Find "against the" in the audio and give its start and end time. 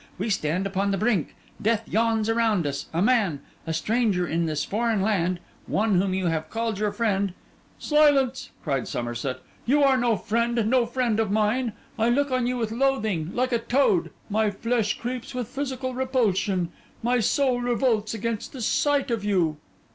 18.15-18.61